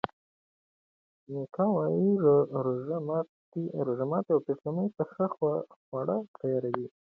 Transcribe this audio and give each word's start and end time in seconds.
میکا 1.31 1.65
وايي 1.75 2.09
روژه 2.65 4.05
ماتي 4.11 4.31
او 4.33 4.39
پیشلمي 4.45 4.87
ته 4.95 5.03
ښه 5.11 5.25
خواړه 5.85 6.17
تیاروي. 6.39 6.87